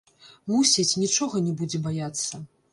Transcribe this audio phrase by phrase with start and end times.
[0.51, 2.45] Мусіць, нічога не будзе баяцца.